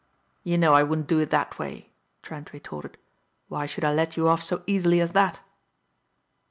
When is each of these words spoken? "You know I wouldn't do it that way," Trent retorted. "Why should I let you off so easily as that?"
"You 0.43 0.57
know 0.57 0.73
I 0.73 0.81
wouldn't 0.81 1.07
do 1.07 1.19
it 1.19 1.29
that 1.29 1.59
way," 1.59 1.91
Trent 2.23 2.53
retorted. 2.53 2.97
"Why 3.49 3.67
should 3.67 3.83
I 3.85 3.93
let 3.93 4.17
you 4.17 4.27
off 4.27 4.41
so 4.41 4.63
easily 4.65 4.99
as 4.99 5.11
that?" 5.11 5.41